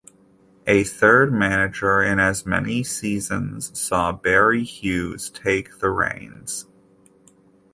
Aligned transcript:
A 0.65 0.83
third 0.83 1.31
manager 1.31 2.01
in 2.01 2.19
as 2.19 2.43
many 2.43 2.81
seasons 2.81 3.79
saw 3.79 4.11
Barrie 4.11 4.63
Hughes 4.63 5.29
take 5.29 5.77
the 5.77 5.91
reins. 5.91 6.65